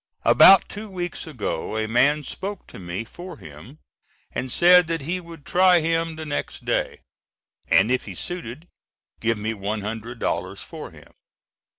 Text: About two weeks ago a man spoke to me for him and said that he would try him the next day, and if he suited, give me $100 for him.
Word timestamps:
About 0.25 0.67
two 0.67 0.89
weeks 0.89 1.27
ago 1.27 1.77
a 1.77 1.87
man 1.87 2.23
spoke 2.23 2.65
to 2.65 2.79
me 2.79 3.03
for 3.05 3.37
him 3.37 3.77
and 4.31 4.51
said 4.51 4.87
that 4.87 5.01
he 5.01 5.19
would 5.21 5.45
try 5.45 5.79
him 5.79 6.15
the 6.15 6.25
next 6.25 6.65
day, 6.65 7.01
and 7.67 7.91
if 7.91 8.05
he 8.05 8.15
suited, 8.15 8.67
give 9.19 9.37
me 9.37 9.51
$100 9.53 10.57
for 10.57 10.89
him. 10.89 11.11